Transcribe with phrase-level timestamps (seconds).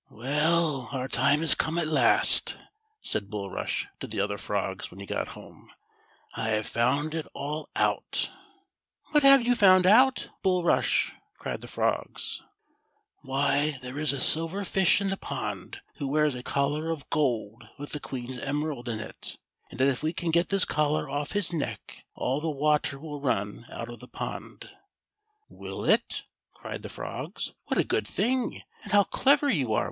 [0.09, 2.57] "Well, our time is come at last,"
[3.01, 5.71] said Bulrush to the other frogs when he got home;"
[6.33, 8.27] I have found it all out,"
[9.11, 10.29] "What have you found out.
[10.41, 12.41] Bulrush.'" cried the frogs.
[13.21, 17.07] "Why, that there is a Silver Fish in the pond, who wears a collar of
[17.11, 19.37] gold with the Queen's emerald in it,
[19.69, 23.21] and that if we can get this collar off his neck, all the water will
[23.21, 24.67] run out of the pond."
[25.47, 26.23] "Will it.^"
[26.55, 27.53] cried the frogs.
[27.65, 29.79] "What a good thing; and how clever you are.